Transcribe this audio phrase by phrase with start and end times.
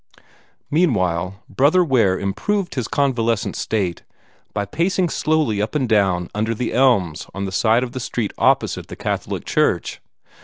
[0.71, 4.01] Meanwhile Brother Ware improved his convalescent state
[4.51, 8.33] by pacing slowly up and down under the elms on the side of the street
[8.39, 10.01] opposite the Catholic church.